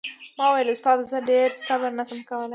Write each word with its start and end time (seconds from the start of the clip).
ما 0.37 0.45
وويل 0.49 0.69
استاده 0.75 1.03
زه 1.11 1.17
ډېر 1.31 1.49
صبر 1.65 1.89
نه 1.97 2.03
سم 2.09 2.19
کولاى. 2.29 2.49